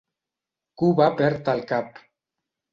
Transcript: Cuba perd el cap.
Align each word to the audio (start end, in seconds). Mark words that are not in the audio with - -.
Cuba 0.83 1.11
perd 1.21 1.53
el 1.55 1.63
cap. 1.75 2.05